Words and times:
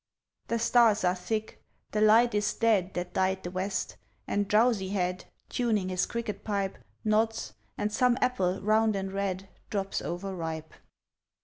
The 0.47 0.57
stars 0.57 1.03
are 1.03 1.13
thick: 1.13 1.63
the 1.91 2.01
light 2.01 2.33
is 2.33 2.55
dead 2.55 2.95
That 2.95 3.13
dyed 3.13 3.43
the 3.43 3.51
West: 3.51 3.97
and 4.27 4.49
Drowsyhead, 4.49 5.25
Tuning 5.47 5.89
his 5.89 6.07
cricket 6.07 6.43
pipe, 6.43 6.79
Nods, 7.05 7.53
and 7.77 7.93
some 7.93 8.17
apple, 8.19 8.59
round 8.63 8.95
and 8.95 9.13
red, 9.13 9.47
Drops 9.69 10.01
over 10.01 10.35
ripe. 10.35 10.73